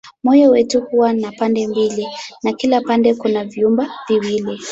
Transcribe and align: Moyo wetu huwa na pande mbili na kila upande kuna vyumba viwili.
Moyo 0.23 0.49
wetu 0.51 0.81
huwa 0.81 1.13
na 1.13 1.31
pande 1.31 1.67
mbili 1.67 2.07
na 2.43 2.53
kila 2.53 2.79
upande 2.81 3.15
kuna 3.15 3.45
vyumba 3.45 3.89
viwili. 4.07 4.59